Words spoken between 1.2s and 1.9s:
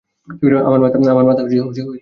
মাথা ঠিকই আছে!